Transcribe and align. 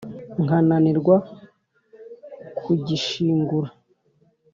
Nkananirwa 0.43 1.15
kugishingura 2.63 3.69